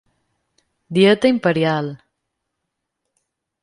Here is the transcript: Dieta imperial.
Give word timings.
Dieta 0.95 1.27
imperial. 1.33 1.87